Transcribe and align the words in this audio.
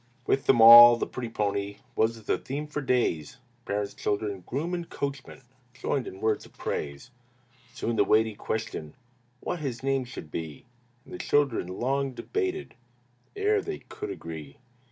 With 0.25 0.47
them 0.47 0.59
all, 0.61 0.95
the 0.97 1.05
pretty 1.05 1.29
pony 1.29 1.77
Was 1.95 2.23
the 2.23 2.39
theme 2.39 2.65
for 2.65 2.81
days; 2.81 3.37
Parents, 3.65 3.93
children, 3.93 4.43
groom, 4.47 4.73
and 4.73 4.89
coachman 4.89 5.43
Joined 5.75 6.07
in 6.07 6.21
words 6.21 6.43
of 6.43 6.57
praise. 6.57 7.11
Soon 7.75 7.91
arose 7.91 7.97
the 7.97 8.03
weighty 8.05 8.33
question 8.33 8.95
What 9.41 9.59
his 9.59 9.83
name 9.83 10.05
should 10.05 10.31
be, 10.31 10.65
And 11.05 11.13
the 11.13 11.19
children 11.19 11.67
long 11.67 12.13
debated 12.15 12.73
Ere 13.35 13.61
they 13.61 13.77
could 13.77 14.09
agree. 14.09 14.57